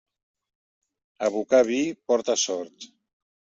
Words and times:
Abocar 1.29 1.61
vi 1.69 1.79
porta 2.11 2.41
sort. 2.49 2.93